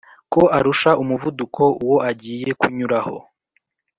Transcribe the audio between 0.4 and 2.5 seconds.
arusha umuvuduko uwo agiye